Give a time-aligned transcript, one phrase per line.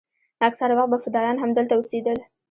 [0.47, 2.17] اکثره وخت به فدايان همدلته اوسېدل.